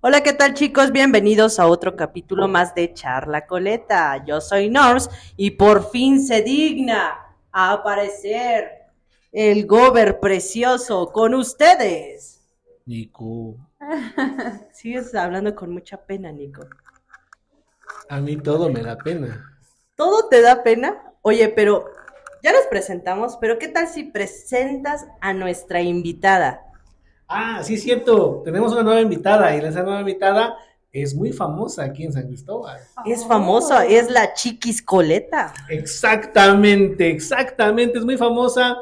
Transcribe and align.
Hola, 0.00 0.22
¿qué 0.22 0.32
tal 0.32 0.54
chicos? 0.54 0.90
Bienvenidos 0.90 1.60
a 1.60 1.66
otro 1.66 1.94
capítulo 1.94 2.48
más 2.48 2.74
de 2.74 2.92
Charla 2.92 3.46
Coleta. 3.46 4.24
Yo 4.24 4.40
soy 4.40 4.68
Norms 4.68 5.08
y 5.36 5.52
por 5.52 5.90
fin 5.90 6.20
se 6.26 6.42
digna 6.42 7.36
a 7.52 7.72
aparecer 7.72 8.68
el 9.30 9.66
gober 9.66 10.18
precioso 10.18 11.12
con 11.12 11.34
ustedes. 11.34 12.40
Nico, 12.86 13.56
Sigues 14.72 15.14
hablando 15.14 15.54
con 15.54 15.70
mucha 15.70 15.98
pena, 16.04 16.32
Nico. 16.32 16.62
a 18.08 18.20
mí 18.20 18.36
todo 18.38 18.70
me 18.70 18.82
da 18.82 18.98
pena. 18.98 19.49
¿Todo 20.00 20.28
te 20.30 20.40
da 20.40 20.62
pena? 20.62 21.12
Oye, 21.20 21.50
pero 21.50 21.84
ya 22.42 22.52
nos 22.52 22.62
presentamos, 22.70 23.36
pero 23.38 23.58
¿qué 23.58 23.68
tal 23.68 23.86
si 23.86 24.04
presentas 24.04 25.04
a 25.20 25.34
nuestra 25.34 25.82
invitada? 25.82 26.62
Ah, 27.28 27.60
sí 27.62 27.74
es 27.74 27.82
cierto, 27.82 28.40
tenemos 28.42 28.72
una 28.72 28.82
nueva 28.82 29.02
invitada 29.02 29.54
y 29.54 29.58
esa 29.58 29.82
nueva 29.82 30.00
invitada 30.00 30.56
es 30.90 31.14
muy 31.14 31.34
famosa 31.34 31.84
aquí 31.84 32.04
en 32.04 32.14
San 32.14 32.28
Cristóbal. 32.28 32.80
Es 33.04 33.26
famosa, 33.26 33.84
es 33.84 34.10
la 34.10 34.32
Chiquis 34.32 34.80
Coleta. 34.80 35.52
Exactamente, 35.68 37.10
exactamente, 37.10 37.98
es 37.98 38.04
muy 38.06 38.16
famosa 38.16 38.78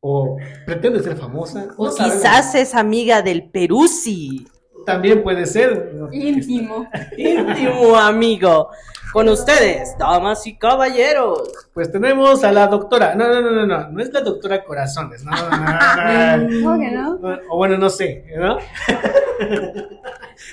o 0.00 0.38
pretende 0.64 1.02
ser 1.02 1.18
famosa. 1.18 1.68
O 1.76 1.94
quizás 1.94 2.54
es 2.54 2.74
amiga 2.74 3.20
del 3.20 3.50
Peruzzi. 3.50 4.46
También 4.86 5.22
puede 5.22 5.44
ser. 5.44 5.92
Íntimo. 6.12 6.88
Íntimo 7.16 7.96
amigo. 7.96 8.70
Con 9.12 9.28
ustedes, 9.28 9.96
damas 9.98 10.46
y 10.46 10.56
caballeros. 10.56 11.68
Pues 11.74 11.90
tenemos 11.90 12.44
a 12.44 12.52
la 12.52 12.66
doctora. 12.66 13.14
No, 13.14 13.28
no, 13.28 13.40
no, 13.40 13.50
no, 13.50 13.66
no, 13.66 13.88
no 13.88 14.02
es 14.02 14.12
la 14.12 14.20
doctora 14.20 14.62
Corazones. 14.64 15.24
No, 15.24 15.32
no, 15.32 15.50
no, 15.50 15.56
no, 15.56 16.36
no. 16.36 16.62
¿Cómo 16.64 16.78
que 16.78 16.90
no? 16.90 17.18
O 17.50 17.56
bueno, 17.56 17.76
no 17.76 17.90
sé, 17.90 18.24
¿no? 18.36 18.58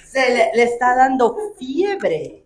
Se 0.06 0.30
le, 0.30 0.52
le 0.56 0.64
está 0.64 0.95
dando 0.95 1.36
fiebre. 1.58 2.44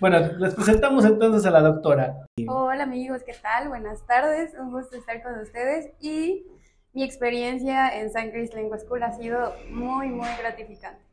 Bueno, 0.00 0.18
les 0.38 0.54
presentamos 0.54 1.04
entonces 1.04 1.46
a 1.46 1.50
la 1.50 1.60
doctora. 1.60 2.26
Hola 2.48 2.82
amigos, 2.82 3.22
¿qué 3.24 3.34
tal? 3.40 3.68
Buenas 3.68 4.04
tardes, 4.06 4.54
un 4.58 4.72
gusto 4.72 4.96
estar 4.96 5.22
con 5.22 5.38
ustedes 5.38 5.92
y 6.00 6.44
mi 6.92 7.04
experiencia 7.04 7.88
en 7.88 8.10
San 8.10 8.32
Cris 8.32 8.52
Lengua 8.54 8.78
School 8.78 9.04
ha 9.04 9.12
sido 9.12 9.54
muy, 9.70 10.08
muy 10.08 10.28
gratificante. 10.38 11.11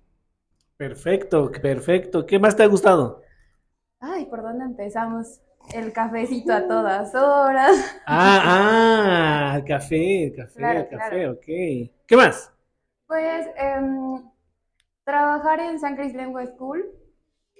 Perfecto, 0.79 1.51
perfecto. 1.61 2.25
¿Qué 2.25 2.39
más 2.39 2.55
te 2.55 2.63
ha 2.63 2.67
gustado? 2.67 3.21
Ay, 4.01 4.25
¿por 4.25 4.41
dónde 4.41 4.65
empezamos? 4.65 5.39
El 5.73 5.93
cafecito 5.93 6.51
a 6.53 6.67
todas 6.67 7.15
horas. 7.15 7.77
Ah, 8.05 9.51
ah, 9.53 9.57
el 9.57 9.63
café, 9.65 10.25
el 10.25 10.35
café, 10.35 10.55
Claro, 10.55 10.79
el 10.81 10.87
café, 10.89 11.27
claro. 11.27 11.29
ok. 11.29 11.45
¿Qué 12.07 12.15
más? 12.17 12.51
Pues 13.07 13.47
em, 13.57 14.23
trabajar 15.05 15.59
en 15.61 15.79
San 15.79 15.95
Cris 15.97 16.13
Lengua 16.15 16.45
School 16.47 16.85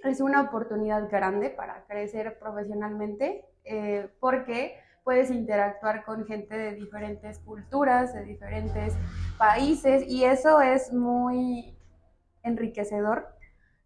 es 0.04 0.22
una 0.22 0.42
oportunidad 0.44 1.10
grande 1.10 1.50
para 1.52 1.86
crecer 1.88 2.40
profesionalmente 2.40 3.46
eh, 3.66 4.10
porque 4.20 4.80
puedes 5.04 5.32
interactuar 5.32 6.06
con 6.06 6.26
gente 6.28 6.58
de 6.58 6.76
diferentes 6.76 7.40
culturas, 7.40 8.14
de 8.14 8.26
diferentes 8.26 8.96
países 9.38 10.04
y 10.08 10.26
eso 10.26 10.62
es 10.62 10.94
muy 10.94 11.79
enriquecedor, 12.44 13.28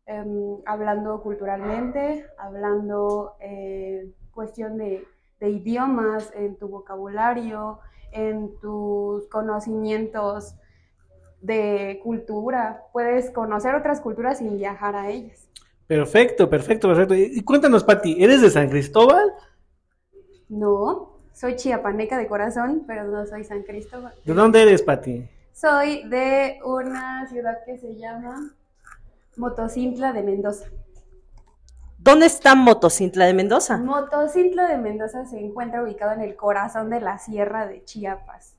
em, 0.06 0.58
hablando 0.66 1.22
culturalmente, 1.22 2.26
hablando 2.38 3.36
eh, 3.40 4.12
cuestión 4.32 4.78
de, 4.78 5.06
de 5.40 5.50
idiomas, 5.50 6.32
en 6.36 6.58
tu 6.58 6.68
vocabulario, 6.68 7.80
en 8.12 8.58
tus 8.60 9.28
conocimientos 9.28 10.56
de 11.42 12.00
cultura. 12.04 12.84
Puedes 12.94 13.30
conocer 13.32 13.76
otras 13.76 14.02
culturas 14.02 14.40
sin 14.40 14.58
viajar 14.58 14.96
a 14.96 15.10
ellas. 15.10 15.50
Perfecto, 15.88 16.50
perfecto, 16.50 16.88
perfecto. 16.88 17.16
Y 17.16 17.32
y 17.34 17.44
cuéntanos, 17.44 17.84
Pati, 17.84 18.24
¿eres 18.24 18.42
de 18.42 18.50
San 18.50 18.70
Cristóbal? 18.70 19.34
No, 20.50 21.20
soy 21.34 21.56
chiapaneca 21.56 22.18
de 22.18 22.28
corazón, 22.28 22.84
pero 22.88 23.06
no 23.06 23.26
soy 23.26 23.44
San 23.44 23.64
Cristóbal. 23.64 24.14
¿De 24.24 24.34
dónde 24.34 24.62
eres, 24.62 24.82
Pati? 24.82 25.28
Soy 25.54 26.10
de 26.10 26.60
una 26.66 27.28
ciudad 27.30 27.60
que 27.64 27.78
se 27.78 27.96
llama 27.96 28.56
Motocintla 29.38 30.12
de 30.12 30.24
Mendoza. 30.24 30.66
¿Dónde 32.00 32.26
está 32.26 32.56
Motocintla 32.56 33.28
de 33.28 33.36
Mendoza? 33.36 33.78
Motocintla 33.78 34.68
de 34.68 34.78
Mendoza 34.78 35.26
se 35.26 35.40
encuentra 35.40 35.84
ubicado 35.84 36.14
en 36.14 36.22
el 36.22 36.36
corazón 36.36 36.90
de 36.90 37.02
la 37.02 37.20
sierra 37.20 37.68
de 37.68 37.86
Chiapas. 37.86 38.56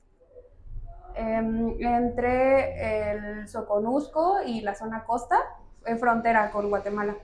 Em, 1.15 1.75
entre 1.81 3.11
el 3.11 3.47
Soconusco 3.49 4.37
y 4.45 4.61
la 4.61 4.73
zona 4.73 5.03
costa, 5.03 5.37
en 5.85 5.99
frontera 5.99 6.49
con 6.51 6.69
Guatemala. 6.69 7.17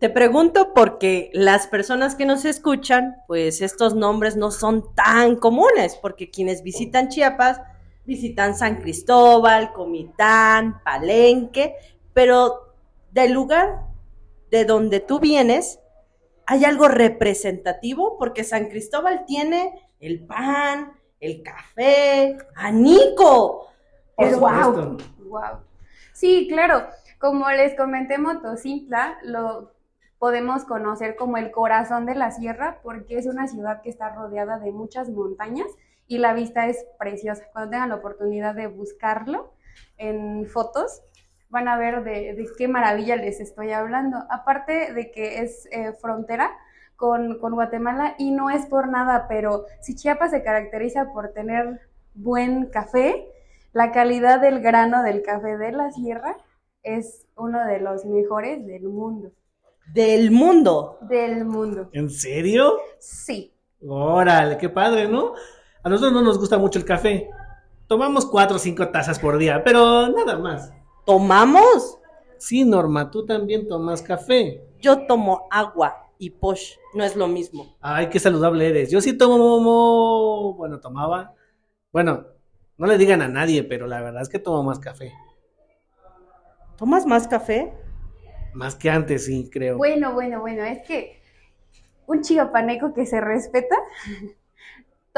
Te 0.00 0.10
pregunto 0.10 0.74
porque 0.74 1.30
las 1.32 1.68
personas 1.68 2.16
que 2.16 2.26
nos 2.26 2.44
escuchan, 2.44 3.16
pues 3.28 3.62
estos 3.62 3.94
nombres 3.94 4.36
no 4.36 4.50
son 4.50 4.92
tan 4.94 5.36
comunes, 5.36 5.96
porque 5.96 6.30
quienes 6.30 6.62
visitan 6.62 7.08
Chiapas 7.08 7.60
visitan 8.08 8.56
San 8.56 8.76
Cristóbal, 8.76 9.74
Comitán, 9.74 10.82
Palenque, 10.82 11.76
pero 12.14 12.72
del 13.10 13.32
lugar 13.32 13.82
de 14.50 14.64
donde 14.64 15.00
tú 15.00 15.20
vienes, 15.20 15.78
hay 16.46 16.64
algo 16.64 16.88
representativo, 16.88 18.16
porque 18.18 18.44
San 18.44 18.70
Cristóbal 18.70 19.26
tiene 19.26 19.90
el 20.00 20.24
pan, 20.24 20.94
el 21.20 21.42
café, 21.42 22.38
anico. 22.56 23.68
Por 24.16 24.26
Es 24.26 24.34
supuesto. 24.34 24.72
wow. 24.72 24.96
Wow. 25.28 25.58
Sí, 26.14 26.48
claro. 26.48 26.86
Como 27.20 27.50
les 27.50 27.76
comenté, 27.76 28.16
Motocintla 28.16 29.18
lo 29.22 29.74
podemos 30.18 30.64
conocer 30.64 31.14
como 31.14 31.36
el 31.36 31.50
corazón 31.50 32.06
de 32.06 32.14
la 32.14 32.30
sierra 32.30 32.80
porque 32.82 33.18
es 33.18 33.26
una 33.26 33.48
ciudad 33.48 33.82
que 33.82 33.90
está 33.90 34.14
rodeada 34.14 34.58
de 34.58 34.72
muchas 34.72 35.10
montañas 35.10 35.66
y 36.08 36.18
la 36.18 36.32
vista 36.32 36.66
es 36.66 36.84
preciosa. 36.98 37.44
Cuando 37.52 37.70
tengan 37.70 37.90
la 37.90 37.96
oportunidad 37.96 38.54
de 38.54 38.66
buscarlo 38.66 39.52
en 39.98 40.46
fotos, 40.46 41.02
van 41.50 41.68
a 41.68 41.78
ver 41.78 42.02
de, 42.02 42.34
de 42.34 42.48
qué 42.56 42.66
maravilla 42.66 43.14
les 43.16 43.40
estoy 43.40 43.70
hablando. 43.72 44.18
Aparte 44.30 44.92
de 44.92 45.10
que 45.10 45.40
es 45.42 45.68
eh, 45.70 45.92
frontera 45.92 46.50
con, 46.96 47.38
con 47.38 47.54
Guatemala 47.54 48.14
y 48.18 48.32
no 48.32 48.50
es 48.50 48.66
por 48.66 48.88
nada, 48.88 49.26
pero 49.28 49.66
si 49.80 49.94
Chiapas 49.94 50.32
se 50.32 50.42
caracteriza 50.42 51.12
por 51.12 51.32
tener 51.32 51.80
buen 52.14 52.66
café, 52.66 53.28
la 53.72 53.92
calidad 53.92 54.40
del 54.40 54.60
grano 54.60 55.02
del 55.02 55.22
café 55.22 55.56
de 55.58 55.72
la 55.72 55.92
sierra 55.92 56.36
es 56.82 57.26
uno 57.36 57.64
de 57.66 57.80
los 57.80 58.04
mejores 58.06 58.66
del 58.66 58.88
mundo. 58.88 59.30
Del 59.92 60.30
mundo. 60.30 60.98
Del 61.02 61.44
mundo. 61.44 61.90
¿En 61.92 62.10
serio? 62.10 62.78
Sí. 62.98 63.54
Órale, 63.86 64.58
qué 64.58 64.68
padre, 64.68 65.06
¿no? 65.06 65.34
A 65.88 65.90
nosotros 65.90 66.12
no 66.12 66.20
nos 66.20 66.38
gusta 66.38 66.58
mucho 66.58 66.78
el 66.78 66.84
café. 66.84 67.30
Tomamos 67.86 68.26
cuatro 68.26 68.56
o 68.56 68.58
cinco 68.58 68.88
tazas 68.88 69.18
por 69.18 69.38
día, 69.38 69.64
pero 69.64 70.06
nada 70.10 70.38
más. 70.38 70.70
¿Tomamos? 71.06 71.98
Sí, 72.36 72.62
Norma, 72.62 73.10
tú 73.10 73.24
también 73.24 73.66
tomas 73.66 74.02
café. 74.02 74.68
Yo 74.82 75.06
tomo 75.06 75.48
agua 75.50 76.10
y 76.18 76.28
posh, 76.28 76.74
no 76.92 77.04
es 77.04 77.16
lo 77.16 77.26
mismo. 77.26 77.78
Ay, 77.80 78.10
qué 78.10 78.20
saludable 78.20 78.68
eres. 78.68 78.90
Yo 78.90 79.00
sí 79.00 79.16
tomo, 79.16 80.52
bueno, 80.58 80.78
tomaba. 80.78 81.32
Bueno, 81.90 82.26
no 82.76 82.86
le 82.86 82.98
digan 82.98 83.22
a 83.22 83.28
nadie, 83.28 83.64
pero 83.64 83.86
la 83.86 84.02
verdad 84.02 84.20
es 84.20 84.28
que 84.28 84.38
tomo 84.38 84.62
más 84.62 84.78
café. 84.80 85.14
¿Tomas 86.76 87.06
más 87.06 87.26
café? 87.26 87.72
Más 88.52 88.74
que 88.74 88.90
antes, 88.90 89.24
sí, 89.24 89.48
creo. 89.50 89.78
Bueno, 89.78 90.12
bueno, 90.12 90.42
bueno, 90.42 90.64
es 90.64 90.86
que 90.86 91.22
un 92.06 92.20
chiapaneco 92.20 92.92
que 92.92 93.06
se 93.06 93.22
respeta 93.22 93.74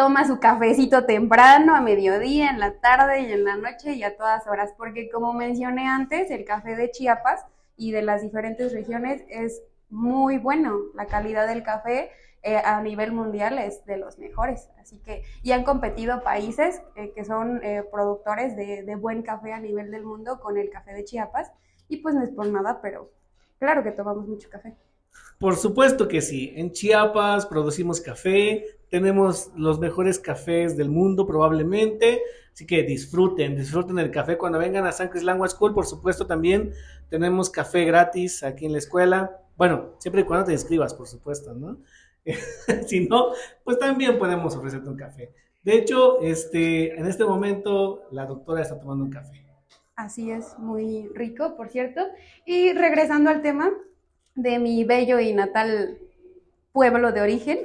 toma 0.01 0.27
su 0.27 0.41
cafecito 0.41 1.05
temprano, 1.05 1.77
a 1.77 1.83
mediodía, 1.83 2.49
en 2.49 2.59
la 2.59 2.81
tarde 2.81 3.21
y 3.21 3.33
en 3.33 3.45
la 3.45 3.57
noche 3.57 3.93
y 3.93 4.03
a 4.03 4.17
todas 4.17 4.47
horas, 4.47 4.73
porque 4.79 5.11
como 5.11 5.35
mencioné 5.35 5.87
antes, 5.89 6.31
el 6.31 6.47
café 6.47 6.75
de 6.75 6.91
Chiapas 6.91 7.45
y 7.77 7.91
de 7.91 8.01
las 8.01 8.23
diferentes 8.23 8.73
regiones 8.73 9.23
es 9.29 9.61
muy 9.91 10.39
bueno. 10.39 10.79
La 10.95 11.05
calidad 11.05 11.47
del 11.47 11.63
café 11.63 12.13
eh, 12.43 12.57
a 12.57 12.81
nivel 12.81 13.13
mundial 13.13 13.59
es 13.59 13.85
de 13.85 13.99
los 13.99 14.19
mejores. 14.19 14.71
Así 14.81 14.97
que, 15.01 15.23
y 15.43 15.53
han 15.53 15.65
competido 15.65 16.23
países 16.23 16.81
eh, 16.97 17.13
que 17.15 17.27
son 17.27 17.63
eh, 17.63 17.85
productores 17.93 18.57
de, 18.57 18.83
de 18.83 18.97
buen 18.97 19.21
café 19.21 19.53
a 19.53 19.61
nivel 19.61 19.91
del 19.91 20.05
mundo 20.05 20.41
con 20.41 20.57
el 20.57 20.71
café 20.71 20.95
de 20.95 21.05
Chiapas. 21.05 21.53
Y 21.89 21.99
pues 21.99 22.15
no 22.15 22.23
es 22.23 22.31
por 22.31 22.47
nada, 22.47 22.81
pero 22.81 23.11
claro 23.59 23.85
que 23.85 23.91
tomamos 23.91 24.27
mucho 24.27 24.49
café. 24.49 24.75
Por 25.39 25.57
supuesto 25.57 26.09
que 26.09 26.23
sí. 26.23 26.55
En 26.57 26.73
Chiapas 26.73 27.45
producimos 27.45 28.01
café, 28.01 28.65
tenemos 28.91 29.51
los 29.57 29.79
mejores 29.79 30.19
cafés 30.19 30.77
del 30.77 30.91
mundo 30.91 31.27
probablemente, 31.27 32.21
así 32.53 32.67
que 32.67 32.83
disfruten, 32.83 33.57
disfruten 33.57 33.99
el 33.99 34.11
café 34.11 34.37
cuando 34.37 34.59
vengan 34.59 34.85
a 34.87 34.93
San 34.93 35.09
Cris 35.09 35.23
Language 35.23 35.55
School. 35.55 35.73
Por 35.73 35.87
supuesto 35.87 36.27
también 36.27 36.73
tenemos 37.09 37.49
café 37.49 37.85
gratis 37.85 38.43
aquí 38.43 38.67
en 38.67 38.73
la 38.73 38.79
escuela. 38.79 39.39
Bueno, 39.57 39.95
siempre 39.99 40.23
y 40.23 40.25
cuando 40.25 40.47
te 40.47 40.53
inscribas, 40.53 40.93
por 40.93 41.07
supuesto, 41.07 41.55
¿no? 41.55 41.79
si 42.87 43.09
no, 43.09 43.29
pues 43.65 43.79
también 43.79 44.19
podemos 44.19 44.55
ofrecerte 44.57 44.89
un 44.89 44.97
café. 44.97 45.33
De 45.63 45.75
hecho, 45.75 46.21
este, 46.21 46.95
en 46.99 47.07
este 47.07 47.25
momento 47.25 48.03
la 48.11 48.27
doctora 48.27 48.63
está 48.63 48.79
tomando 48.79 49.05
un 49.05 49.11
café. 49.11 49.47
Así 49.95 50.31
es, 50.31 50.59
muy 50.59 51.09
rico, 51.15 51.57
por 51.57 51.69
cierto. 51.69 52.01
Y 52.47 52.73
regresando 52.73 53.31
al 53.31 53.43
tema 53.43 53.71
de 54.35 54.59
mi 54.59 54.83
bello 54.85 55.21
y 55.21 55.35
natal 55.35 55.99
pueblo 56.73 57.13
de 57.13 57.21
origen, 57.21 57.59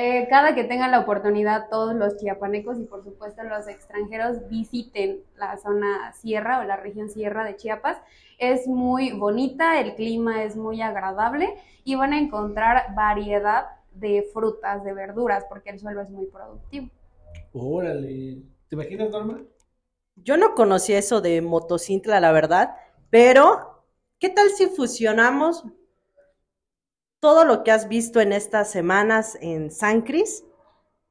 eh, 0.00 0.28
cada 0.30 0.54
que 0.54 0.62
tengan 0.62 0.92
la 0.92 1.00
oportunidad, 1.00 1.68
todos 1.68 1.92
los 1.92 2.18
chiapanecos 2.18 2.78
y 2.78 2.84
por 2.84 3.02
supuesto 3.02 3.42
los 3.42 3.66
extranjeros 3.66 4.48
visiten 4.48 5.24
la 5.36 5.56
zona 5.56 6.12
sierra 6.12 6.60
o 6.60 6.62
la 6.62 6.76
región 6.76 7.10
sierra 7.10 7.44
de 7.44 7.56
Chiapas. 7.56 7.98
Es 8.38 8.68
muy 8.68 9.10
bonita, 9.10 9.80
el 9.80 9.96
clima 9.96 10.44
es 10.44 10.54
muy 10.54 10.82
agradable 10.82 11.52
y 11.82 11.96
van 11.96 12.12
a 12.12 12.20
encontrar 12.20 12.94
variedad 12.94 13.64
de 13.90 14.24
frutas, 14.32 14.84
de 14.84 14.92
verduras, 14.92 15.44
porque 15.48 15.70
el 15.70 15.80
suelo 15.80 16.00
es 16.00 16.10
muy 16.10 16.26
productivo. 16.26 16.90
Órale, 17.52 18.42
¿te 18.68 18.76
imaginas, 18.76 19.10
Norma? 19.10 19.42
Yo 20.14 20.36
no 20.36 20.54
conocía 20.54 20.98
eso 20.98 21.20
de 21.20 21.42
motocintla, 21.42 22.20
la 22.20 22.30
verdad, 22.30 22.76
pero 23.10 23.82
¿qué 24.20 24.28
tal 24.28 24.50
si 24.50 24.66
fusionamos 24.66 25.64
todo 27.20 27.44
lo 27.44 27.64
que 27.64 27.72
has 27.72 27.88
visto 27.88 28.20
en 28.20 28.32
estas 28.32 28.70
semanas 28.70 29.36
en 29.40 29.70
San 29.70 30.02
Cris? 30.02 30.44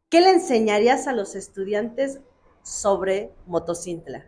¿Qué 0.09 0.21
le 0.21 0.31
enseñarías 0.31 1.07
a 1.07 1.13
los 1.13 1.35
estudiantes 1.35 2.21
sobre 2.61 3.33
motocintla? 3.45 4.25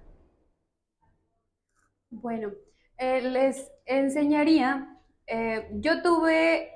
Bueno, 2.10 2.52
eh, 2.98 3.22
les 3.22 3.72
enseñaría, 3.86 4.98
eh, 5.28 5.70
yo 5.74 6.02
tuve 6.02 6.70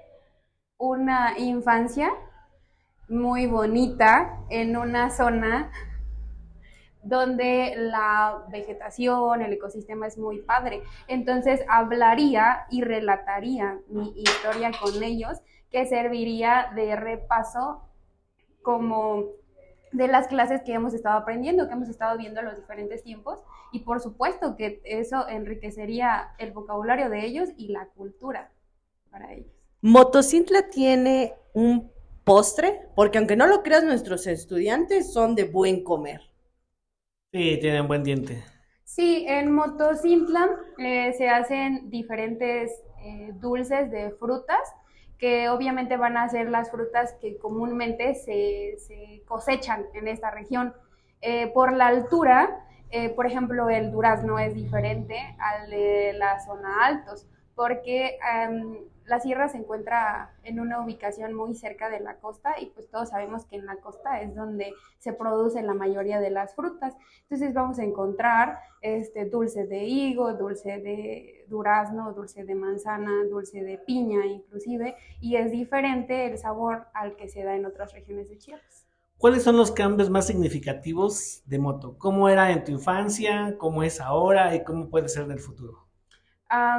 una 0.77 1.37
infancia 1.37 2.11
muy 3.09 3.45
bonita 3.45 4.39
en 4.49 4.77
una 4.77 5.09
zona 5.09 5.71
donde 7.03 7.73
la 7.75 8.45
vegetación, 8.49 9.41
el 9.41 9.53
ecosistema 9.53 10.07
es 10.07 10.17
muy 10.17 10.39
padre. 10.39 10.81
Entonces 11.07 11.61
hablaría 11.67 12.65
y 12.69 12.81
relataría 12.81 13.79
mi 13.87 14.13
historia 14.15 14.71
con 14.81 15.03
ellos, 15.03 15.39
que 15.69 15.85
serviría 15.85 16.71
de 16.75 16.95
repaso 16.95 17.81
como 18.61 19.25
de 19.91 20.07
las 20.07 20.27
clases 20.27 20.61
que 20.63 20.73
hemos 20.73 20.93
estado 20.93 21.19
aprendiendo, 21.19 21.67
que 21.67 21.73
hemos 21.73 21.89
estado 21.89 22.17
viendo 22.17 22.39
en 22.39 22.47
los 22.47 22.55
diferentes 22.55 23.03
tiempos. 23.03 23.43
Y 23.71 23.79
por 23.79 23.99
supuesto 23.99 24.55
que 24.55 24.81
eso 24.85 25.27
enriquecería 25.27 26.31
el 26.39 26.51
vocabulario 26.51 27.09
de 27.09 27.25
ellos 27.25 27.49
y 27.57 27.69
la 27.69 27.87
cultura 27.87 28.51
para 29.11 29.33
ellos. 29.33 29.51
Motocintla 29.81 30.69
tiene 30.69 31.33
un 31.53 31.91
postre, 32.23 32.87
porque 32.95 33.17
aunque 33.17 33.35
no 33.35 33.47
lo 33.47 33.63
creas, 33.63 33.83
nuestros 33.83 34.27
estudiantes 34.27 35.11
son 35.11 35.35
de 35.35 35.43
buen 35.43 35.83
comer. 35.83 36.21
Sí, 37.33 37.57
tienen 37.59 37.87
buen 37.87 38.03
diente. 38.03 38.43
Sí, 38.83 39.25
en 39.27 39.51
Motocintla 39.51 40.51
eh, 40.77 41.13
se 41.13 41.29
hacen 41.29 41.89
diferentes 41.89 42.71
eh, 43.03 43.31
dulces 43.33 43.89
de 43.89 44.11
frutas 44.11 44.59
que 45.17 45.49
obviamente 45.49 45.97
van 45.97 46.15
a 46.15 46.29
ser 46.29 46.51
las 46.51 46.69
frutas 46.69 47.15
que 47.19 47.39
comúnmente 47.39 48.13
se, 48.13 48.75
se 48.77 49.23
cosechan 49.25 49.83
en 49.95 50.07
esta 50.07 50.29
región. 50.29 50.75
Eh, 51.21 51.47
por 51.55 51.73
la 51.73 51.87
altura, 51.87 52.67
por 53.15 53.25
ejemplo, 53.25 53.67
el 53.71 53.91
durazno 53.91 54.37
es 54.37 54.53
diferente 54.53 55.17
al 55.39 55.71
de 55.71 56.13
la 56.13 56.39
zona 56.41 56.85
altos, 56.85 57.25
porque 57.55 58.19
em, 58.31 58.77
la 59.05 59.19
sierra 59.19 59.49
se 59.49 59.57
encuentra 59.57 60.33
en 60.43 60.59
una 60.59 60.83
ubicación 60.83 61.33
muy 61.33 61.55
cerca 61.55 61.89
de 61.89 61.99
la 61.99 62.17
costa 62.17 62.55
y 62.59 62.67
pues 62.67 62.89
todos 62.89 63.09
sabemos 63.09 63.45
que 63.45 63.57
en 63.57 63.65
la 63.65 63.75
costa 63.77 64.21
es 64.21 64.35
donde 64.35 64.73
se 64.99 65.13
producen 65.13 65.67
la 65.67 65.73
mayoría 65.73 66.19
de 66.19 66.29
las 66.29 66.55
frutas. 66.55 66.95
Entonces 67.23 67.53
vamos 67.53 67.79
a 67.79 67.83
encontrar 67.83 68.59
este 68.81 69.25
dulce 69.25 69.67
de 69.67 69.83
higo, 69.83 70.33
dulce 70.33 70.79
de 70.79 71.45
durazno, 71.47 72.13
dulce 72.13 72.43
de 72.45 72.55
manzana, 72.55 73.23
dulce 73.29 73.63
de 73.63 73.77
piña 73.77 74.25
inclusive 74.25 74.95
y 75.19 75.35
es 75.35 75.51
diferente 75.51 76.25
el 76.25 76.37
sabor 76.37 76.87
al 76.93 77.15
que 77.15 77.27
se 77.27 77.43
da 77.43 77.55
en 77.55 77.65
otras 77.65 77.93
regiones 77.93 78.29
de 78.29 78.37
Chiapas. 78.37 78.85
¿Cuáles 79.17 79.43
son 79.43 79.55
los 79.55 79.71
cambios 79.71 80.09
más 80.09 80.27
significativos 80.27 81.43
de 81.45 81.57
moto? 81.57 81.97
¿Cómo 81.97 82.27
era 82.27 82.51
en 82.51 82.63
tu 82.63 82.71
infancia? 82.71 83.55
¿Cómo 83.57 83.83
es 83.83 84.01
ahora? 84.01 84.53
¿Y 84.53 84.63
cómo 84.63 84.89
puede 84.89 85.07
ser 85.07 85.23
en 85.23 85.31
el 85.31 85.39
futuro? 85.39 85.82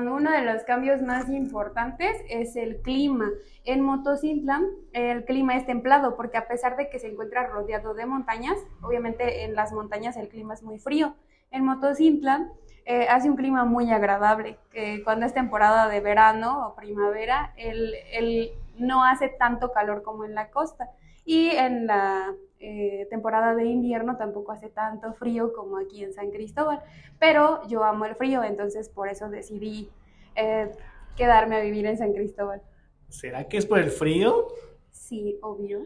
Uno 0.01 0.31
de 0.31 0.43
los 0.43 0.63
cambios 0.63 1.03
más 1.03 1.29
importantes 1.29 2.17
es 2.29 2.57
el 2.57 2.81
clima. 2.83 3.31
En 3.65 3.81
Motocintla 3.81 4.63
el 4.93 5.25
clima 5.25 5.57
es 5.57 5.67
templado 5.67 6.17
porque 6.17 6.37
a 6.37 6.47
pesar 6.47 6.77
de 6.77 6.91
que 6.91 6.99
se 6.99 7.09
encuentra 7.09 7.47
rodeado 7.47 7.95
de 7.95 8.07
montañas, 8.07 8.57
obviamente 8.83 9.45
en 9.45 9.55
las 9.55 9.73
montañas 9.73 10.17
el 10.17 10.29
clima 10.29 10.55
es 10.55 10.63
muy 10.63 10.79
frío. 10.79 11.15
En 11.51 11.65
Motocintla 11.65 12.51
eh, 12.87 13.07
hace 13.09 13.31
un 13.31 13.37
clima 13.37 13.65
muy 13.65 13.91
agradable, 13.91 14.59
que 14.71 15.03
cuando 15.05 15.25
es 15.25 15.33
temporada 15.33 15.89
de 15.89 16.01
verano 16.01 16.69
o 16.69 16.75
primavera, 16.75 17.55
el, 17.57 18.51
no 18.77 19.05
hace 19.05 19.29
tanto 19.29 19.73
calor 19.73 20.03
como 20.03 20.25
en 20.25 20.35
la 20.35 20.51
costa. 20.51 20.91
Y 21.25 21.51
en 21.51 21.87
la 21.87 22.35
eh, 22.61 23.07
temporada 23.11 23.55
de 23.55 23.65
invierno 23.65 24.17
tampoco 24.17 24.53
hace 24.53 24.69
tanto 24.69 25.13
frío 25.15 25.53
como 25.53 25.79
aquí 25.79 26.03
en 26.03 26.13
San 26.13 26.31
Cristóbal, 26.31 26.83
pero 27.19 27.67
yo 27.69 27.85
amo 27.85 28.07
el 28.07 28.15
frío, 28.15 28.43
entonces 28.43 28.89
por 28.89 29.09
eso 29.09 29.29
decidí 29.29 29.91
eh, 30.35 30.71
quedarme 31.17 31.57
a 31.57 31.61
vivir 31.61 31.87
en 31.87 31.99
San 31.99 32.13
Cristóbal. 32.13 32.63
¿Será 33.09 33.45
que 33.49 33.59
es 33.59 33.67
por 33.67 33.79
el 33.79 33.91
frío? 33.91 34.49
Sí, 34.91 35.39
obvio. 35.43 35.83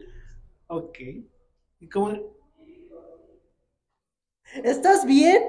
Ok. 0.67 0.99
¿Y 1.79 1.89
cómo? 1.89 2.17
¿Estás 4.63 5.05
bien? 5.05 5.43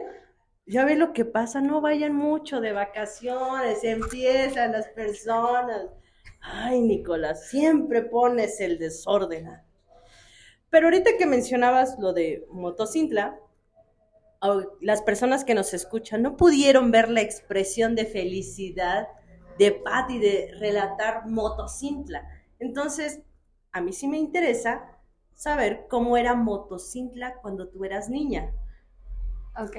Ya 0.66 0.84
ve 0.84 0.94
lo 0.94 1.12
que 1.12 1.24
pasa, 1.24 1.60
no 1.60 1.80
vayan 1.80 2.14
mucho 2.14 2.60
de 2.60 2.72
vacaciones, 2.72 3.82
empiezan 3.82 4.72
las 4.72 4.88
personas. 4.88 5.86
Ay, 6.40 6.80
Nicolás, 6.80 7.48
siempre 7.48 8.02
pones 8.02 8.60
el 8.60 8.78
desorden. 8.78 9.48
Pero 10.70 10.86
ahorita 10.86 11.16
que 11.18 11.26
mencionabas 11.26 11.98
lo 11.98 12.12
de 12.12 12.46
Motocintla, 12.50 13.38
las 14.80 15.02
personas 15.02 15.44
que 15.44 15.54
nos 15.54 15.74
escuchan 15.74 16.22
no 16.22 16.36
pudieron 16.36 16.90
ver 16.90 17.10
la 17.10 17.20
expresión 17.20 17.94
de 17.94 18.06
felicidad 18.06 19.08
de 19.58 19.72
Patti 19.72 20.18
de 20.18 20.54
relatar 20.58 21.26
Motocintla. 21.26 22.26
Entonces, 22.58 23.20
a 23.72 23.80
mí 23.80 23.92
sí 23.92 24.08
me 24.08 24.16
interesa 24.16 24.96
saber 25.34 25.86
cómo 25.88 26.16
era 26.16 26.34
Motocintla 26.34 27.34
cuando 27.42 27.68
tú 27.68 27.84
eras 27.84 28.08
niña. 28.08 28.52
Ok. 29.58 29.76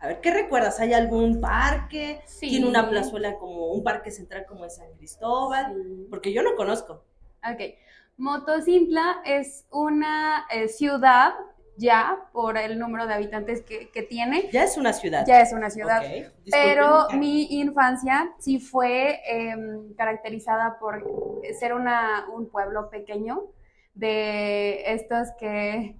A 0.00 0.08
ver, 0.08 0.20
¿qué 0.20 0.32
recuerdas? 0.32 0.80
¿Hay 0.80 0.92
algún 0.92 1.40
parque? 1.40 2.20
Sí. 2.26 2.48
¿Tiene 2.48 2.66
una 2.66 2.88
plazuela 2.88 3.36
como 3.38 3.72
un 3.72 3.84
parque 3.84 4.10
central 4.10 4.46
como 4.46 4.64
en 4.64 4.70
San 4.70 4.92
Cristóbal? 4.96 6.06
Porque 6.10 6.32
yo 6.32 6.42
no 6.42 6.56
conozco. 6.56 7.04
Ok. 7.48 7.74
Motocintla 8.16 9.22
es 9.24 9.66
una 9.70 10.46
eh, 10.50 10.68
ciudad 10.68 11.34
ya 11.76 12.28
por 12.32 12.56
el 12.56 12.78
número 12.78 13.06
de 13.06 13.14
habitantes 13.14 13.62
que, 13.62 14.02
tiene. 14.02 14.48
Ya 14.52 14.64
es 14.64 14.76
una 14.76 14.92
ciudad. 14.92 15.24
Ya 15.26 15.40
es 15.40 15.52
una 15.52 15.70
ciudad. 15.70 16.02
Pero 16.50 17.08
mi 17.14 17.58
infancia 17.60 18.32
sí 18.38 18.60
fue 18.60 19.20
em, 19.26 19.94
caracterizada 19.94 20.78
por 20.78 21.04
ser 21.58 21.74
una, 21.74 22.26
un 22.32 22.48
pueblo 22.48 22.90
pequeño 22.90 23.42
de 23.94 24.92
estos 24.92 25.28
que... 25.38 25.96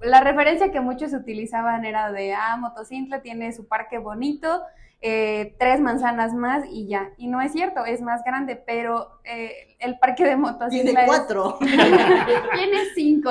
La 0.00 0.20
referencia 0.20 0.70
que 0.70 0.80
muchos 0.80 1.12
utilizaban 1.12 1.84
era 1.84 2.12
de, 2.12 2.34
ah, 2.34 2.56
Motocintla 2.56 3.20
tiene 3.20 3.52
su 3.52 3.66
parque 3.66 3.98
bonito, 3.98 4.62
eh, 5.02 5.56
tres 5.58 5.80
manzanas 5.80 6.34
más 6.34 6.64
y 6.70 6.86
ya. 6.86 7.10
Y 7.16 7.28
no 7.28 7.40
es 7.40 7.52
cierto, 7.52 7.86
es 7.86 8.02
más 8.02 8.22
grande, 8.22 8.56
pero 8.56 9.20
eh, 9.24 9.76
el 9.78 9.98
parque 9.98 10.24
de 10.24 10.36
motocicla. 10.36 10.82
Tiene 10.82 11.06
cuatro. 11.06 11.58
tiene 11.60 12.84
cinco. 12.94 13.30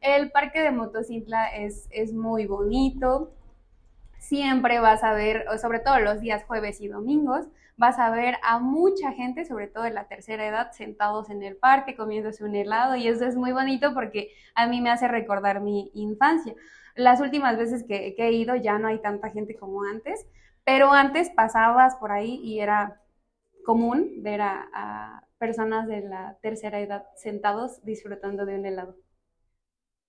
El 0.00 0.30
parque 0.30 0.60
de 0.60 0.70
motocicla 0.70 1.48
es, 1.48 1.88
es 1.90 2.12
muy 2.12 2.46
bonito. 2.46 3.32
Siempre 4.18 4.78
vas 4.78 5.02
a 5.02 5.12
ver, 5.12 5.44
sobre 5.60 5.80
todo 5.80 5.98
los 5.98 6.20
días 6.20 6.44
jueves 6.44 6.80
y 6.80 6.86
domingos, 6.86 7.46
vas 7.76 7.98
a 7.98 8.10
ver 8.10 8.36
a 8.44 8.60
mucha 8.60 9.10
gente, 9.10 9.44
sobre 9.44 9.66
todo 9.66 9.82
de 9.82 9.90
la 9.90 10.06
tercera 10.06 10.46
edad, 10.46 10.70
sentados 10.70 11.30
en 11.30 11.42
el 11.42 11.56
parque 11.56 11.96
comiéndose 11.96 12.44
un 12.44 12.54
helado 12.54 12.94
y 12.94 13.08
eso 13.08 13.26
es 13.26 13.34
muy 13.34 13.50
bonito 13.50 13.92
porque 13.92 14.30
a 14.54 14.68
mí 14.68 14.80
me 14.80 14.90
hace 14.90 15.08
recordar 15.08 15.60
mi 15.60 15.90
infancia. 15.94 16.54
Las 16.94 17.20
últimas 17.20 17.58
veces 17.58 17.82
que 17.82 18.14
he 18.16 18.32
ido 18.32 18.54
ya 18.54 18.78
no 18.78 18.86
hay 18.86 19.00
tanta 19.00 19.30
gente 19.30 19.56
como 19.56 19.82
antes, 19.82 20.26
pero 20.64 20.92
antes 20.92 21.30
pasabas 21.30 21.96
por 21.96 22.12
ahí 22.12 22.40
y 22.42 22.60
era 22.60 23.00
común 23.64 24.22
ver 24.22 24.40
a, 24.42 25.26
personas 25.38 25.88
de 25.88 26.02
la 26.02 26.38
tercera 26.40 26.78
edad 26.78 27.04
sentados 27.16 27.84
disfrutando 27.84 28.46
de 28.46 28.54
un 28.54 28.64
helado. 28.64 28.96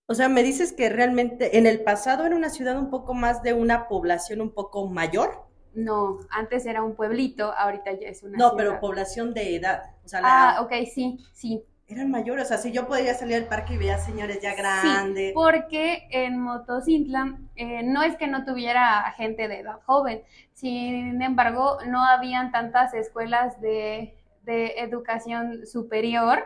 O 0.05 0.13
sea, 0.13 0.29
me 0.29 0.43
dices 0.43 0.73
que 0.73 0.89
realmente 0.89 1.57
en 1.57 1.65
el 1.65 1.81
pasado 1.81 2.25
era 2.25 2.35
una 2.35 2.51
ciudad 2.51 2.77
un 2.77 2.91
poco 2.91 3.15
más 3.15 3.41
de 3.41 3.53
una 3.53 3.87
población 3.87 4.41
un 4.41 4.53
poco 4.53 4.87
mayor. 4.87 5.47
No, 5.73 6.19
antes 6.29 6.67
era 6.67 6.83
un 6.83 6.95
pueblito, 6.95 7.51
ahorita 7.51 7.93
ya 7.93 8.09
es 8.09 8.21
una 8.21 8.37
ciudad. 8.37 8.51
No, 8.51 8.55
pero 8.55 8.79
población 8.79 9.33
de 9.33 9.55
edad. 9.55 9.95
Ah, 10.21 10.59
ok, 10.61 10.87
sí, 10.93 11.17
sí. 11.33 11.65
Eran 11.87 12.11
mayores. 12.11 12.45
O 12.45 12.47
sea, 12.49 12.57
si 12.57 12.71
yo 12.71 12.87
podía 12.87 13.13
salir 13.15 13.35
al 13.37 13.47
parque 13.47 13.73
y 13.75 13.77
veía 13.77 13.97
señores 13.97 14.39
ya 14.41 14.53
grandes. 14.55 15.33
Sí, 15.33 15.33
porque 15.33 16.07
en 16.11 16.39
Motocintla 16.39 17.39
eh, 17.55 17.83
no 17.83 18.03
es 18.03 18.17
que 18.17 18.27
no 18.27 18.45
tuviera 18.45 19.11
gente 19.17 19.47
de 19.47 19.59
edad 19.59 19.79
joven, 19.85 20.23
sin 20.53 21.21
embargo, 21.21 21.77
no 21.87 22.03
habían 22.03 22.51
tantas 22.51 22.93
escuelas 22.93 23.59
de, 23.61 24.15
de 24.41 24.79
educación 24.79 25.65
superior. 25.65 26.43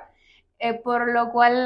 eh, 0.59 0.73
por 0.75 1.11
lo 1.13 1.31
cual 1.31 1.65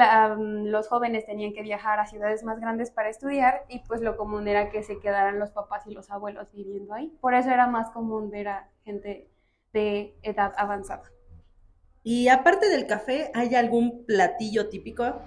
los 0.72 0.88
jóvenes 0.90 1.26
tenían 1.26 1.54
que 1.54 1.62
viajar 1.62 2.00
a 2.00 2.06
ciudades 2.08 2.44
más 2.44 2.60
grandes 2.60 2.92
para 2.92 3.10
estudiar 3.10 3.64
y 3.70 3.80
pues 3.88 4.02
lo 4.02 4.18
común 4.18 4.48
era 4.50 4.70
que 4.70 4.84
se 4.84 5.00
quedaran 5.00 5.40
los 5.40 5.52
papás 5.52 5.88
y 5.88 5.92
los 5.94 6.10
abuelos 6.12 6.52
viviendo 6.52 6.94
ahí. 6.94 7.10
Por 7.22 7.34
eso 7.34 7.50
era 7.52 7.68
más 7.68 7.90
común 7.92 8.30
ver 8.32 8.50
a 8.50 8.70
gente 8.84 9.30
de 9.74 10.18
edad 10.24 10.54
avanzada. 10.58 11.04
Y 12.04 12.28
aparte 12.30 12.70
del 12.70 12.88
café, 12.88 13.32
¿hay 13.34 13.54
algún 13.56 14.06
platillo 14.06 14.70
típico? 14.70 15.22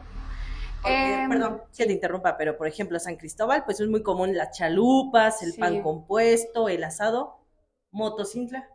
Porque, 0.83 1.15
Em, 1.15 1.31
perdón 1.31 1.63
que 1.77 1.87
te 1.87 1.93
interrumpa, 1.93 2.37
pero 2.37 2.57
por 2.59 2.67
ejemplo, 2.67 2.99
San 2.99 3.17
Cristóbal, 3.17 3.65
pues 3.65 3.81
es 3.81 3.89
muy 3.89 4.03
común 4.03 4.37
las 4.37 4.57
chalupas, 4.57 5.43
el 5.43 5.53
Sí. 5.53 5.61
pan 5.61 5.83
compuesto, 5.83 6.69
el 6.69 6.85
asado. 6.85 7.39
Motocintla. 7.91 8.69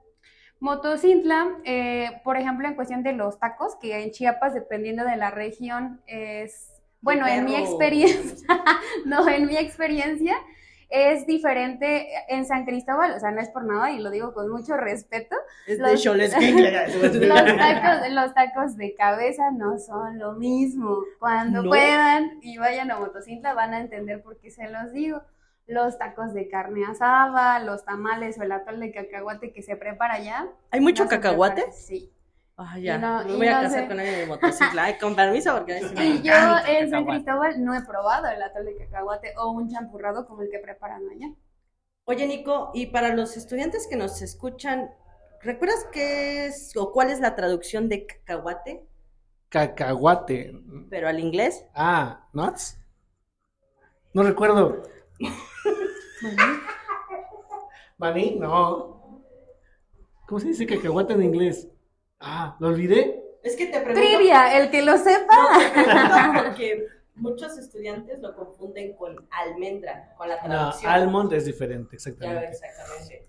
Motocintla, 0.60 1.58
eh, 1.66 2.22
por 2.24 2.38
ejemplo, 2.38 2.68
en 2.68 2.76
cuestión 2.76 3.04
de 3.04 3.14
los 3.14 3.40
tacos, 3.40 3.76
que 3.82 4.02
en 4.02 4.12
Chiapas, 4.12 4.54
dependiendo 4.54 5.04
de 5.06 5.16
la 5.18 5.30
región, 5.32 6.02
es, 6.08 6.72
bueno, 7.02 7.28
en 7.28 7.46
mi 7.46 7.56
experiencia, 7.56 8.48
no, 9.06 9.28
en 9.30 9.46
mi 9.46 9.56
experiencia, 9.58 10.36
es 10.90 11.26
diferente 11.28 12.08
en 12.30 12.46
San 12.46 12.66
Cristóbal, 12.66 13.14
o 13.14 13.20
sea, 13.20 13.32
no 13.32 13.40
es 13.42 13.50
por 13.50 13.64
nada 13.64 13.92
y 13.92 14.00
lo 14.00 14.10
digo 14.10 14.34
con 14.34 14.50
mucho 14.50 14.76
respeto, 14.76 15.36
Es 15.68 15.78
Los- 15.80 15.92
de 15.92 15.98
Xolescuincle. 15.98 16.72
los 17.28 17.46
tacos, 17.58 18.10
los 18.12 18.34
tacos 18.34 18.76
de 18.78 18.96
cabeza 18.96 19.52
no 19.52 19.78
son 19.78 20.18
lo 20.18 20.34
mismo. 20.34 20.98
Cuando 21.20 21.62
¿No? 21.64 21.70
puedan 21.70 22.40
y 22.42 22.58
vayan 22.58 22.90
a 22.92 23.00
Motocintla 23.00 23.54
van 23.54 23.74
a 23.74 23.80
entender 23.82 24.22
por 24.24 24.38
qué 24.40 24.50
se 24.50 24.68
los 24.70 24.92
digo. 24.92 25.22
Los 25.68 26.00
tacos 26.00 26.34
de 26.34 26.50
carne 26.50 26.84
asada, 26.90 27.60
los 27.60 27.86
tamales 27.86 28.40
o 28.40 28.44
el 28.44 28.52
atol 28.52 28.80
de 28.80 28.92
cacahuate 28.92 29.54
que 29.54 29.62
se 29.62 29.76
prepara 29.76 30.16
allá. 30.16 30.48
¿Hay 30.72 30.80
mucho 30.80 31.04
no 31.04 31.10
cacahuate? 31.12 31.62
prepara- 31.62 31.72
Sí. 31.78 32.12
Ah, 32.62 32.78
ya. 32.78 32.96
Y 32.96 33.00
no- 33.00 33.24
me 33.24 33.36
voy 33.38 33.48
a 33.48 33.56
no 33.58 33.62
casar 33.64 33.82
sé. 33.84 33.88
con 33.88 34.00
alguien 34.00 34.20
de 34.20 34.26
motocicla. 34.26 34.84
Ay, 34.84 34.98
con 34.98 35.16
permiso, 35.16 35.56
porque 35.56 35.80
sí 35.80 35.94
Y 35.98 36.22
yo 36.24 36.34
en 36.68 36.90
San. 36.90 37.06
Cristóbal 37.06 37.64
no 37.64 37.74
he 37.74 37.82
probado 37.86 38.28
el 38.28 38.42
atol 38.44 38.66
de 38.66 38.76
cacahuate 38.76 39.34
o 39.38 39.52
un 39.52 39.70
champurrado 39.70 40.28
como 40.28 40.42
el 40.42 40.50
que 40.52 40.60
preparan 40.60 41.02
allá. 41.10 41.28
Oye, 42.04 42.28
Nico, 42.28 42.72
y 42.74 42.88
para 42.88 43.16
los 43.16 43.38
estudiantes 43.38 43.88
que 43.88 43.96
nos 43.96 44.22
escuchan, 44.22 44.92
¿recuerdas 45.42 45.88
qué 45.94 46.48
es 46.48 46.76
o 46.76 46.92
cuál 46.92 47.12
es 47.12 47.22
la 47.22 47.36
traducción 47.36 47.88
de 47.88 48.06
cacahuate, 48.06 48.86
Cacahuate. 49.48 50.52
pero 50.90 51.08
al 51.08 51.20
inglés? 51.20 51.64
Ah, 51.74 52.28
¿nuts? 52.34 52.78
No 54.14 54.24
recuerdo. 54.24 54.84
¿Maní? 57.98 58.36
No. 58.36 59.24
¿Cómo 60.28 60.40
se 60.40 60.48
dice 60.48 60.66
cacahuate 60.68 61.14
en 61.14 61.24
inglés? 61.24 61.68
Ah, 62.20 62.56
¿lo 62.60 62.68
olvidé? 62.68 63.24
Es 63.44 63.56
que 63.56 63.68
te 63.68 63.80
pregunto. 63.80 64.02
Trivia, 64.02 64.58
el 64.58 64.70
que 64.70 64.82
lo 64.82 64.98
sepa. 64.98 65.36
No, 66.34 66.44
porque 66.44 66.88
muchos 67.16 67.58
estudiantes 67.58 68.20
lo 68.20 68.36
confunden 68.36 68.96
con 68.96 69.28
almendra, 69.32 70.14
con 70.18 70.28
la 70.28 70.36
No, 70.36 70.44
traducción. 70.44 70.92
almond 70.92 71.34
es 71.34 71.46
diferente, 71.46 71.92
Ya, 71.92 71.96
exactamente. 71.96 72.48
exactamente. 72.50 73.28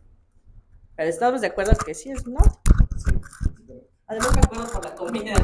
Pero 0.97 1.09
estamos 1.09 1.41
de 1.41 1.47
acuerdo 1.47 1.73
que 1.85 1.95
sí 1.95 2.11
es, 2.11 2.27
¿no? 2.27 2.41
Además 4.07 4.35
me 4.35 4.41
acuerdo 4.41 4.73
por 4.73 4.85
la 4.85 4.95
comida. 4.97 5.35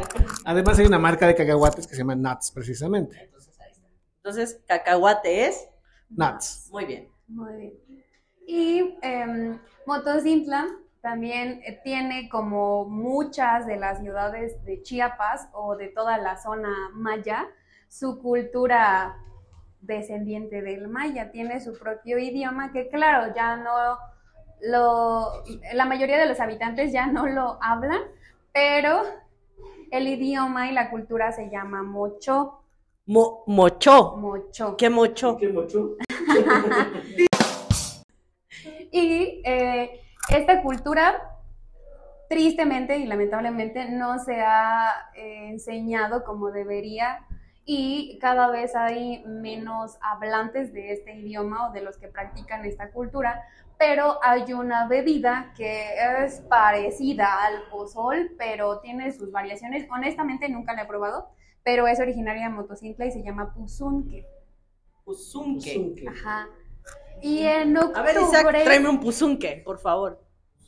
Además 0.45 0.79
hay 0.81 0.87
una 0.87 0.99
marca 0.99 1.27
de 1.29 1.37
cacahuates 1.37 1.87
que 1.87 1.95
se 1.95 2.01
llama 2.01 2.17
Nuts, 2.17 2.51
precisamente. 2.51 3.17
Entonces, 3.23 3.59
ahí 3.61 3.71
está. 3.71 3.87
Entonces, 4.17 4.61
cacahuate 4.67 5.47
es. 5.47 5.69
Nuts. 6.11 6.69
Muy 6.73 6.85
bien. 6.85 7.09
Muy 7.29 7.55
bien. 7.57 8.05
Y 8.49 8.99
Motocintla 9.87 10.69
también 11.07 11.61
eh, 11.65 11.81
tiene 11.85 12.29
como 12.29 12.85
muchas 12.85 13.65
de 13.65 13.77
las 13.77 14.01
ciudades 14.01 14.65
de 14.65 14.83
Chiapas 14.83 15.49
o 15.53 15.77
de 15.77 15.87
toda 15.87 16.19
la 16.19 16.37
zona 16.37 16.91
maya, 16.95 17.47
su 17.87 18.19
cultura 18.21 19.17
descendiente 19.81 20.63
del 20.63 20.89
maya, 20.89 21.31
tiene 21.31 21.61
su 21.61 21.79
propio 21.79 22.19
idioma 22.19 22.73
que 22.73 22.89
claro, 22.89 23.33
ya 23.37 23.57
no 23.57 23.97
lo, 24.63 25.45
la 25.75 25.85
mayoría 25.85 26.19
de 26.19 26.27
los 26.27 26.41
habitantes 26.41 26.93
ya 26.93 27.07
no 27.07 27.29
lo 27.29 27.57
hablan, 27.63 28.01
pero 28.53 29.03
el 29.93 30.09
idioma 30.09 30.69
y 30.69 30.73
la 30.73 30.91
cultura 30.91 31.31
se 31.31 31.49
llama 31.51 31.85
mocho, 31.85 32.63
Mo- 33.07 33.45
mocho. 33.47 34.17
mocho. 34.17 34.77
¿Qué 34.77 34.91
mocho? 34.91 35.37
¿Qué 35.37 35.51
mucho? 35.51 35.91
esta 40.37 40.63
cultura, 40.63 41.37
tristemente 42.29 42.99
y 42.99 43.07
lamentablemente, 43.07 43.91
no 43.91 44.19
se 44.19 44.41
ha 44.41 45.11
eh, 45.15 45.49
enseñado 45.49 46.25
como 46.25 46.51
debería 46.51 47.27
y 47.65 48.19
cada 48.21 48.49
vez 48.49 48.77
hay 48.77 49.25
menos 49.27 49.99
hablantes 50.01 50.73
de 50.73 50.93
este 50.93 51.17
idioma 51.17 51.69
o 51.69 51.73
de 51.73 51.83
los 51.83 51.99
que 51.99 52.07
practican 52.07 52.65
esta 52.65 52.93
cultura, 52.93 53.43
pero 53.77 54.19
hay 54.23 54.53
una 54.53 54.87
bebida 54.87 55.53
que 55.57 55.95
es 56.25 56.41
parecida 56.43 57.45
al 57.45 57.69
pozol, 57.69 58.31
pero 58.39 58.79
tiene 58.81 59.11
sus 59.13 59.33
variaciones. 59.33 59.87
Honestamente 59.91 60.49
nunca 60.49 60.75
la 60.75 60.83
he 60.83 60.87
probado, 60.87 61.29
pero 61.65 61.89
es 61.89 61.99
originaria 61.99 62.45
de 62.45 62.55
Motocintla 62.55 63.07
y 63.07 63.11
se 63.11 63.25
llama 63.25 63.53
puzunque. 63.53 64.25
Puzunque. 65.05 66.05
Ajá. 66.09 66.49
Y 67.21 67.41
en 67.47 67.77
octubre... 67.77 68.01
A 68.01 68.03
ver, 68.03 68.17
Isaac, 68.23 68.63
tráeme 68.65 68.89
un 68.89 69.01
puzunque, 69.01 69.63
por 69.65 69.79
favor. 69.79 70.26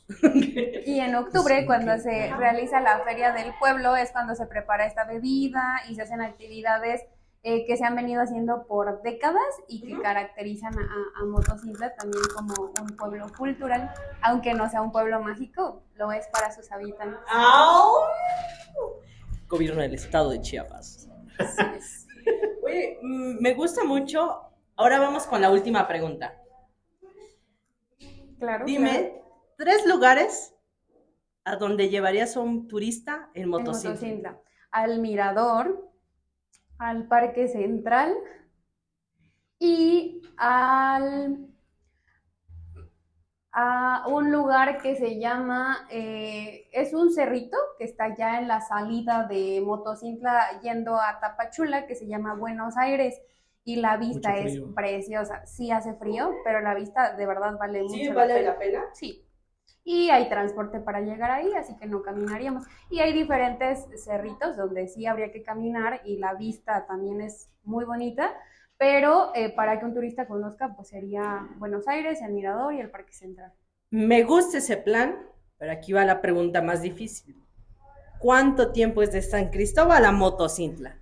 Y 0.85 0.99
en 0.99 1.15
octubre, 1.15 1.59
Sí, 1.59 1.65
cuando 1.65 1.97
se 1.97 2.33
realiza 2.35 2.81
la 2.81 2.99
feria 2.99 3.31
del 3.31 3.53
pueblo, 3.59 3.95
es 3.95 4.11
cuando 4.11 4.35
se 4.35 4.45
prepara 4.47 4.85
esta 4.85 5.05
bebida 5.05 5.81
y 5.87 5.95
se 5.95 6.01
hacen 6.01 6.21
actividades 6.21 7.05
eh, 7.43 7.65
que 7.65 7.77
se 7.77 7.85
han 7.85 7.95
venido 7.95 8.21
haciendo 8.21 8.65
por 8.67 9.01
décadas 9.01 9.41
y 9.67 9.81
que 9.81 10.01
caracterizan 10.01 10.77
a, 10.77 10.81
a 10.83 11.95
también 11.95 12.23
como 12.35 12.71
un 12.81 12.95
pueblo 12.97 13.27
cultural, 13.37 13.93
aunque 14.21 14.53
no 14.53 14.69
sea 14.69 14.81
un 14.81 14.91
pueblo 14.91 15.21
mágico, 15.21 15.83
lo 15.95 16.11
es 16.11 16.27
para 16.27 16.51
sus 16.51 16.69
habitantes. 16.71 17.19
¡Au! 17.31 17.91
Gobierno 19.47 19.81
del 19.81 19.93
estado 19.93 20.31
de 20.31 20.41
Chiapas. 20.41 21.07
Oye, 22.63 22.99
mm, 23.01 23.41
me 23.41 23.53
gusta 23.53 23.83
mucho. 23.83 24.41
Ahora 24.75 24.99
vamos 24.99 25.25
con 25.25 25.41
la 25.41 25.49
última 25.49 25.87
pregunta. 25.87 26.35
Claro. 28.37 28.65
Dime 28.65 29.19
tres 29.59 29.85
lugares 29.85 30.55
a 31.43 31.57
donde 31.57 31.89
llevarías 31.89 32.37
a 32.37 32.39
un 32.39 32.67
turista 32.67 33.29
en 33.33 33.49
motocicleta. 33.49 33.93
Motocintla. 33.95 34.39
Al 34.71 34.99
Mirador, 34.99 35.91
al 36.77 37.07
Parque 37.07 37.47
Central 37.49 38.15
y 39.59 40.21
al 40.37 41.45
a 43.51 44.05
un 44.07 44.31
lugar 44.31 44.79
que 44.81 44.95
se 44.95 45.19
llama, 45.19 45.87
eh, 45.89 46.69
es 46.71 46.93
un 46.93 47.11
cerrito 47.11 47.57
que 47.77 47.83
está 47.83 48.15
ya 48.15 48.39
en 48.39 48.47
la 48.47 48.61
salida 48.61 49.25
de 49.27 49.61
Motocintla 49.65 50.61
yendo 50.61 50.95
a 50.95 51.19
Tapachula, 51.19 51.87
que 51.87 51.95
se 51.95 52.07
llama 52.07 52.35
Buenos 52.35 52.77
Aires, 52.77 53.19
y 53.65 53.77
la 53.77 53.97
vista 53.97 54.29
Mucho 54.29 54.43
es 54.43 54.59
preciosa. 54.75 55.45
Sí 55.47 55.71
hace 55.71 55.95
frío, 55.95 56.31
pero 56.45 56.61
la 56.61 56.75
vista 56.75 57.15
de 57.15 57.25
verdad 57.25 57.57
vale 57.59 57.81
mucho 57.81 57.95
Sí, 57.95 58.03
la 58.05 58.13
vale 58.13 58.33
pena. 58.35 58.51
la 58.51 58.57
pena. 58.59 58.83
Sí. 58.93 59.25
Y 59.83 60.09
hay 60.09 60.29
transporte 60.29 60.79
para 60.79 61.01
llegar 61.01 61.31
ahí, 61.31 61.53
así 61.53 61.75
que 61.77 61.87
no 61.87 62.01
caminaríamos. 62.01 62.65
Y 62.89 62.99
hay 62.99 63.13
diferentes 63.13 63.85
cerritos 64.03 64.57
donde 64.57 64.87
sí 64.87 65.05
habría 65.05 65.31
que 65.31 65.41
caminar 65.41 66.01
y 66.05 66.17
la 66.17 66.33
vista 66.33 66.85
también 66.85 67.21
es 67.21 67.49
muy 67.63 67.85
bonita, 67.85 68.33
pero 68.77 69.31
eh, 69.35 69.49
para 69.49 69.79
que 69.79 69.85
un 69.85 69.93
turista 69.93 70.27
conozca, 70.27 70.73
pues 70.75 70.89
sería 70.89 71.47
Buenos 71.57 71.87
Aires, 71.87 72.21
el 72.21 72.33
Mirador 72.33 72.73
y 72.73 72.79
el 72.79 72.89
Parque 72.89 73.13
Central. 73.13 73.51
Me 73.89 74.23
gusta 74.23 74.59
ese 74.59 74.77
plan, 74.77 75.17
pero 75.57 75.71
aquí 75.71 75.93
va 75.93 76.05
la 76.05 76.21
pregunta 76.21 76.61
más 76.61 76.81
difícil. 76.81 77.35
¿Cuánto 78.19 78.71
tiempo 78.71 79.01
es 79.01 79.11
de 79.11 79.21
San 79.21 79.49
Cristóbal 79.49 80.05
a 80.05 80.11
Motocintla? 80.11 80.99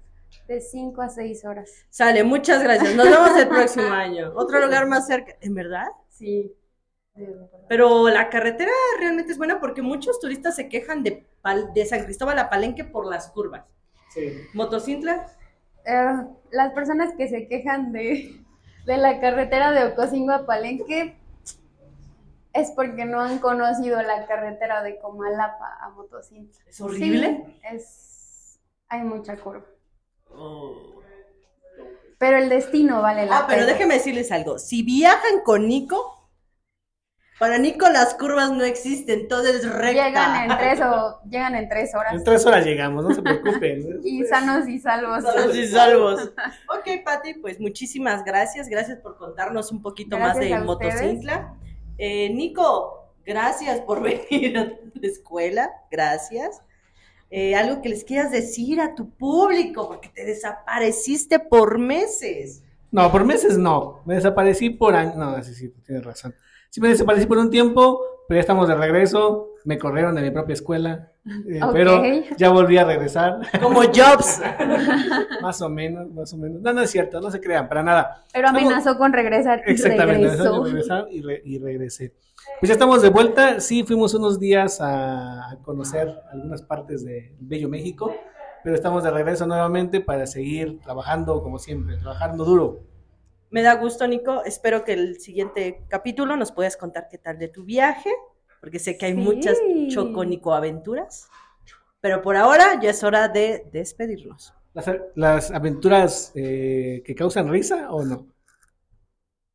De 0.47 0.61
5 0.61 1.01
a 1.01 1.09
6 1.09 1.45
horas. 1.45 1.71
Sale, 1.89 2.23
muchas 2.23 2.63
gracias. 2.63 2.95
Nos 2.95 3.09
vemos 3.09 3.37
el 3.37 3.47
próximo 3.47 3.89
año. 3.89 4.31
Otro 4.35 4.63
lugar 4.63 4.87
más 4.87 5.07
cerca. 5.07 5.35
¿En 5.41 5.53
verdad? 5.53 5.87
Sí. 6.09 6.55
Pero 7.67 8.07
la 8.09 8.29
carretera 8.29 8.71
realmente 8.99 9.31
es 9.31 9.37
buena 9.37 9.59
porque 9.59 9.81
muchos 9.81 10.19
turistas 10.19 10.55
se 10.55 10.69
quejan 10.69 11.03
de, 11.03 11.25
Pal- 11.41 11.73
de 11.73 11.85
San 11.85 12.03
Cristóbal 12.05 12.39
a 12.39 12.49
Palenque 12.49 12.83
por 12.83 13.05
las 13.05 13.29
curvas. 13.29 13.65
Sí. 14.13 14.33
Motocintla, 14.53 15.27
Eh, 15.85 16.15
las 16.51 16.73
personas 16.73 17.13
que 17.17 17.27
se 17.27 17.47
quejan 17.47 17.91
de, 17.91 18.35
de 18.85 18.97
la 18.97 19.19
carretera 19.21 19.71
de 19.71 19.85
Ocosingo 19.85 20.31
a 20.33 20.45
Palenque 20.45 21.17
es 22.53 22.71
porque 22.71 23.05
no 23.05 23.21
han 23.21 23.39
conocido 23.39 24.01
la 24.01 24.25
carretera 24.25 24.81
de 24.83 24.97
Comalapa 24.99 25.77
a 25.81 25.89
Motocintla. 25.89 26.63
es 26.67 26.81
horrible. 26.81 27.43
Sí, 27.45 27.59
es 27.71 28.59
Hay 28.89 29.01
mucha 29.03 29.35
curva. 29.37 29.65
Pero 32.17 32.37
el 32.37 32.49
destino 32.49 33.01
vale 33.01 33.25
la 33.27 33.39
Ah, 33.39 33.45
pero 33.47 33.61
pena. 33.61 33.73
déjeme 33.73 33.93
decirles 33.95 34.31
algo. 34.31 34.57
Si 34.57 34.81
viajan 34.81 35.41
con 35.43 35.67
Nico, 35.67 36.16
para 37.39 37.59
Nico 37.59 37.87
las 37.89 38.15
curvas 38.15 38.51
no 38.51 38.63
existen, 38.63 39.27
todo 39.27 39.45
es 39.45 39.63
recta. 39.69 40.07
Llegan 40.07 40.51
en 40.51 40.57
tres 40.57 40.81
o 40.81 41.21
llegan 41.29 41.55
en 41.55 41.69
tres 41.69 41.93
horas. 41.93 42.13
En 42.13 42.23
tres 42.23 42.45
horas 42.45 42.65
llegamos, 42.65 43.03
no 43.03 43.13
se 43.13 43.21
preocupen. 43.21 43.99
Y 44.03 44.23
sanos 44.23 44.67
y 44.67 44.79
salvos. 44.79 45.23
Sanos 45.23 45.55
y 45.55 45.67
salvos. 45.67 46.31
Ok, 46.75 47.03
Pati, 47.05 47.35
pues 47.35 47.59
muchísimas 47.59 48.23
gracias. 48.23 48.69
Gracias 48.69 48.99
por 48.99 49.17
contarnos 49.17 49.71
un 49.71 49.81
poquito 49.81 50.17
más 50.17 50.37
de. 50.37 50.57
Motocicla. 50.59 51.53
Eh, 51.99 52.29
Nico, 52.33 53.13
gracias 53.25 53.81
por 53.81 54.01
venir 54.31 54.57
a 54.57 54.63
la 54.93 55.07
escuela. 55.07 55.71
Gracias. 55.91 56.61
Eh, 57.29 57.55
algo 57.55 57.81
que 57.81 57.89
les 57.89 58.03
quieras 58.03 58.31
decir 58.31 58.79
a 58.79 58.95
tu 58.95 59.09
público, 59.11 59.87
porque 59.87 60.09
te 60.09 60.25
desapareciste 60.25 61.39
por 61.39 61.77
meses. 61.77 62.63
No, 62.89 63.11
por 63.11 63.25
meses 63.25 63.57
no. 63.57 64.01
Me 64.05 64.15
desaparecí 64.15 64.69
por 64.69 64.95
años. 64.95 65.15
No, 65.15 65.43
sí, 65.43 65.53
sí, 65.53 65.69
tienes 65.85 66.03
razón. 66.03 66.33
Sí 66.69 66.81
me 66.81 66.89
desaparecí 66.89 67.25
por 67.25 67.37
un 67.37 67.49
tiempo, 67.49 68.01
pero 68.27 68.37
ya 68.37 68.41
estamos 68.41 68.67
de 68.67 68.75
regreso. 68.75 69.49
Me 69.65 69.77
corrieron 69.77 70.15
de 70.15 70.21
mi 70.21 70.31
propia 70.31 70.53
escuela. 70.53 71.11
eh, 71.49 71.59
Ok. 71.61 71.73
Pero 71.73 72.01
ya 72.37 72.49
volví 72.49 72.77
a 72.77 72.85
regresar. 72.85 73.39
Como 73.61 73.81
Jobs. 73.83 74.39
más 75.41 75.61
o 75.61 75.69
menos, 75.69 76.09
más 76.13 76.33
o 76.33 76.37
menos. 76.37 76.61
No, 76.61 76.71
no 76.73 76.81
es 76.81 76.89
cierto, 76.91 77.19
no 77.19 77.29
se 77.31 77.41
crean, 77.41 77.67
para 77.67 77.83
nada. 77.83 78.23
Pero 78.33 78.47
amenazó 78.49 78.97
con 78.97 79.11
regresar 79.13 79.61
y 79.67 79.71
Exactamente, 79.71 80.27
regresó. 80.29 80.63
regresar 80.63 81.07
y, 81.11 81.21
re- 81.21 81.41
y 81.43 81.59
regresé. 81.59 82.13
Pues 82.59 82.67
ya 82.69 82.73
estamos 82.73 83.01
de 83.01 83.09
vuelta. 83.09 83.59
Sí, 83.59 83.83
fuimos 83.83 84.13
unos 84.13 84.39
días 84.39 84.79
a, 84.79 85.49
a 85.51 85.57
conocer 85.63 86.13
algunas 86.31 86.61
partes 86.61 87.03
de 87.03 87.35
Bello 87.39 87.67
México, 87.67 88.13
pero 88.63 88.75
estamos 88.75 89.03
de 89.03 89.11
regreso 89.11 89.45
nuevamente 89.47 89.99
para 89.99 90.25
seguir 90.27 90.79
trabajando 90.81 91.41
como 91.43 91.59
siempre, 91.59 91.97
trabajando 91.97 92.45
duro. 92.45 92.79
Me 93.49 93.61
da 93.61 93.75
gusto, 93.75 94.07
Nico. 94.07 94.43
Espero 94.43 94.83
que 94.83 94.93
el 94.93 95.19
siguiente 95.19 95.83
capítulo 95.87 96.35
nos 96.35 96.51
puedas 96.51 96.75
contar 96.77 97.07
qué 97.09 97.17
tal 97.17 97.39
de 97.39 97.47
tu 97.47 97.63
viaje, 97.63 98.11
porque 98.59 98.79
sé 98.79 98.97
que 98.97 99.05
hay 99.07 99.13
Sí. 99.13 99.19
muchas 99.19 99.57
Choconico 99.89 100.53
aventuras. 100.53 101.29
Pero 102.01 102.21
por 102.21 102.35
ahora 102.35 102.79
ya 102.81 102.89
es 102.91 103.03
hora 103.03 103.27
de 103.27 103.69
despedirnos. 103.71 104.53
Las, 104.73 104.85
las 105.15 105.51
aventuras 105.51 106.31
eh, 106.35 107.01
que 107.05 107.15
causan 107.15 107.49
risa 107.49 107.91
o 107.91 108.03
no? 108.05 108.27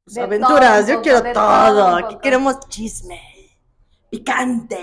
Pues, 0.05 0.19
aventuras, 0.19 0.85
todo 0.87 0.95
yo 0.97 1.03
quiero 1.03 1.23
todo. 1.23 1.33
todo 1.33 1.97
Aquí 1.97 2.19
queremos 2.21 2.59
chisme, 2.69 3.21
picante. 4.11 4.79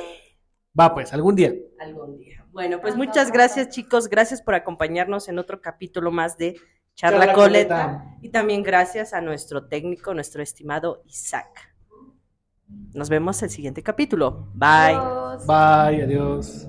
Va, 0.79 0.93
pues, 0.93 1.11
algún 1.13 1.35
día. 1.35 1.53
Algún 1.79 2.17
día. 2.17 2.45
Bueno, 2.51 2.79
pues 2.79 2.95
muchas 2.95 3.31
gracias, 3.31 3.69
chicos. 3.69 4.07
Gracias 4.07 4.41
por 4.41 4.55
acompañarnos 4.55 5.27
en 5.27 5.39
otro 5.39 5.61
capítulo 5.61 6.11
más 6.11 6.37
de 6.37 6.55
Charla, 6.99 7.19
Charla 7.19 7.33
Coleta. 7.33 7.85
Coleta. 7.85 8.17
Y 8.21 8.27
también 8.27 8.61
gracias 8.61 9.13
a 9.13 9.21
nuestro 9.21 9.67
técnico, 9.67 10.13
nuestro 10.13 10.43
estimado 10.43 11.01
Isaac. 11.05 11.73
Nos 12.93 13.07
vemos 13.07 13.41
el 13.41 13.49
siguiente 13.49 13.81
capítulo. 13.81 14.49
Bye. 14.53 14.97
Adiós. 14.97 15.47
Bye, 15.47 16.03
adiós. 16.03 16.67